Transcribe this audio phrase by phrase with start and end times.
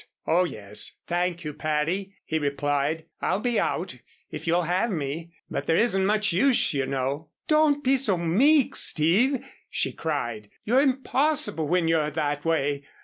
[0.25, 3.97] "Oh, yes, thank you, Patty," he replied, "I'll be out,
[4.31, 5.31] if you'll have me.
[5.47, 10.49] But there isn't much use, you know." "Don't be so meek, Steve!" she cried.
[10.63, 12.81] "You're impossible when you're that way.